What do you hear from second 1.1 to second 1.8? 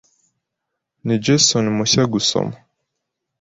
Jason